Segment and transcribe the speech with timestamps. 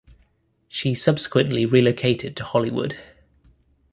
[0.67, 2.97] She subsequently relocated to Hollywood.